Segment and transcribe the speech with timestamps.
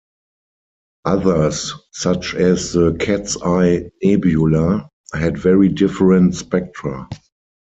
[1.05, 7.07] Others, such as the Cat's Eye Nebula, had very different spectra.